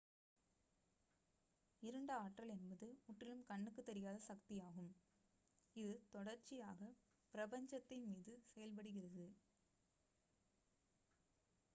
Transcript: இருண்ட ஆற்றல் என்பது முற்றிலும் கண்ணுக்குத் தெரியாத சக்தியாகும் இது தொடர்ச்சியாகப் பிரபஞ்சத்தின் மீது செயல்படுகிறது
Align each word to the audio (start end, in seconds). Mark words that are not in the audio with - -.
இருண்ட 1.83 2.11
ஆற்றல் 2.15 2.53
என்பது 2.53 2.87
முற்றிலும் 3.03 3.43
கண்ணுக்குத் 3.43 3.85
தெரியாத 3.85 4.17
சக்தியாகும் 4.27 4.89
இது 5.75 5.93
தொடர்ச்சியாகப் 6.13 6.97
பிரபஞ்சத்தின் 7.33 8.07
மீது 8.07 8.35
செயல்படுகிறது 8.47 9.27